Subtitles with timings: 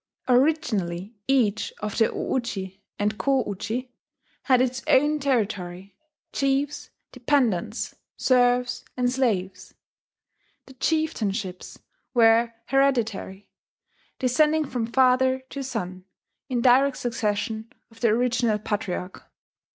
[0.27, 3.91] Originally each of the O uji and Ko uji
[4.41, 5.95] had its own territory,
[6.33, 9.75] chiefs, dependants, serfs, and slaves.
[10.65, 11.77] The chieftainships
[12.15, 13.47] were hereditary,
[14.17, 16.05] descending from father to son
[16.49, 19.25] in direct succession from the original patriarch.